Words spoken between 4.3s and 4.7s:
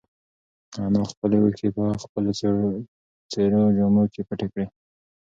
کړې.